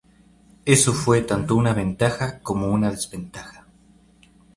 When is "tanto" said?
1.21-1.55